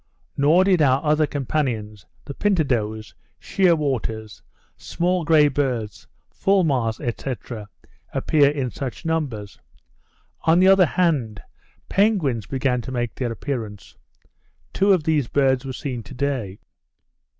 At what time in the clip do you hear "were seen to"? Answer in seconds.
15.65-16.15